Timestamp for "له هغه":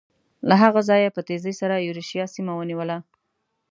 0.49-0.81